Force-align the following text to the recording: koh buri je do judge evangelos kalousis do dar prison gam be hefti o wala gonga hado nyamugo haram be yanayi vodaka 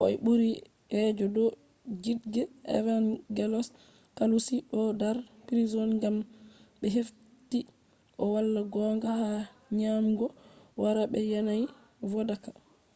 koh 0.01 0.17
buri 0.25 0.51
je 1.15 1.25
do 1.35 1.45
judge 2.03 2.43
evangelos 2.79 3.67
kalousis 4.17 4.65
do 4.71 4.81
dar 5.01 5.17
prison 5.47 5.89
gam 6.01 6.15
be 6.79 6.87
hefti 6.95 7.59
o 8.21 8.23
wala 8.33 8.61
gonga 8.73 9.11
hado 9.21 9.49
nyamugo 9.77 10.27
haram 10.85 11.07
be 11.13 11.19
yanayi 11.33 11.65
vodaka 12.11 12.49